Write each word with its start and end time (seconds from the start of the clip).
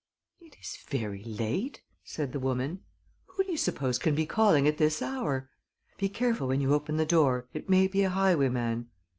"It 0.39 0.57
is 0.59 0.77
very 0.89 1.23
late," 1.25 1.83
said 2.03 2.31
the 2.33 2.39
woman. 2.39 2.79
"Who 3.27 3.43
do 3.43 3.51
you 3.51 3.57
suppose 3.57 3.99
can 3.99 4.15
be 4.15 4.25
calling 4.25 4.67
at 4.67 4.79
this 4.79 4.99
hour? 4.99 5.47
Be 5.99 6.09
careful 6.09 6.47
when 6.47 6.59
you 6.59 6.73
open 6.73 6.97
the 6.97 7.05
door 7.05 7.45
it 7.53 7.69
may 7.69 7.85
be 7.85 8.01
a 8.01 8.09
highwayman." 8.09 8.89